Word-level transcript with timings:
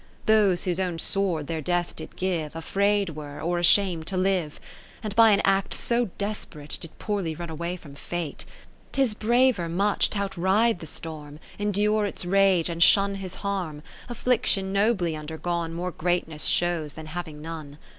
Those 0.25 0.63
whose 0.63 0.79
own 0.79 0.97
sword 0.97 1.45
their 1.45 1.61
death 1.61 1.95
did 1.95 2.15
give. 2.15 2.55
Afraid 2.55 3.11
were 3.11 3.39
or 3.39 3.59
asham'd 3.59 4.07
to 4.07 4.17
live; 4.17 4.53
10 4.53 4.61
And 5.03 5.15
by 5.15 5.29
an 5.29 5.43
act 5.45 5.75
so 5.75 6.05
desperate, 6.17 6.75
Did 6.81 6.97
poorly 6.97 7.35
run 7.35 7.51
away 7.51 7.77
from 7.77 7.93
Fate; 7.93 8.43
'Tis 8.93 9.13
braver 9.13 9.69
much 9.69 10.09
t' 10.09 10.17
outride 10.19 10.79
the 10.79 10.87
storm. 10.87 11.37
Endure 11.59 12.07
its 12.07 12.25
rage, 12.25 12.67
and 12.67 12.81
shun 12.81 13.13
his 13.13 13.37
harm^; 13.45 13.83
Affliction 14.09 14.73
nobly 14.73 15.15
undergone, 15.15 15.71
More 15.71 15.91
greatness 15.91 16.45
shows 16.45 16.93
than 16.93 17.05
having 17.05 17.39
none. 17.39 17.77